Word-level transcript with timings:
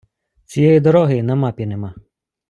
Цієї 0.45 0.79
дороги 0.79 1.17
й 1.17 1.23
на 1.23 1.35
мапі 1.35 1.65
нема. 1.65 1.93